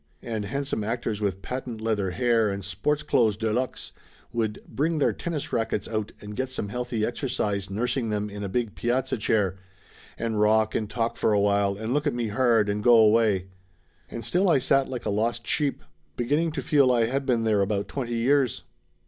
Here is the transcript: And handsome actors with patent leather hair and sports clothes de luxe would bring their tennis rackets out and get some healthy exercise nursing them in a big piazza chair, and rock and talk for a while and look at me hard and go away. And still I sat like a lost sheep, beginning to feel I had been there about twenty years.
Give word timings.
And 0.23 0.45
handsome 0.45 0.83
actors 0.83 1.21
with 1.21 1.43
patent 1.43 1.79
leather 1.79 2.09
hair 2.09 2.49
and 2.49 2.65
sports 2.65 3.03
clothes 3.03 3.37
de 3.37 3.53
luxe 3.53 3.91
would 4.33 4.59
bring 4.67 4.97
their 4.97 5.13
tennis 5.13 5.53
rackets 5.53 5.87
out 5.87 6.11
and 6.19 6.35
get 6.35 6.49
some 6.49 6.69
healthy 6.69 7.05
exercise 7.05 7.69
nursing 7.69 8.09
them 8.09 8.27
in 8.27 8.43
a 8.43 8.49
big 8.49 8.73
piazza 8.73 9.15
chair, 9.15 9.57
and 10.17 10.41
rock 10.41 10.73
and 10.73 10.89
talk 10.89 11.17
for 11.17 11.33
a 11.33 11.39
while 11.39 11.77
and 11.77 11.93
look 11.93 12.07
at 12.07 12.15
me 12.15 12.29
hard 12.29 12.67
and 12.67 12.81
go 12.83 12.95
away. 12.95 13.49
And 14.09 14.25
still 14.25 14.49
I 14.49 14.57
sat 14.57 14.89
like 14.89 15.05
a 15.05 15.11
lost 15.11 15.45
sheep, 15.45 15.83
beginning 16.15 16.51
to 16.53 16.63
feel 16.63 16.91
I 16.91 17.05
had 17.05 17.23
been 17.27 17.43
there 17.43 17.61
about 17.61 17.87
twenty 17.87 18.15
years. 18.15 18.63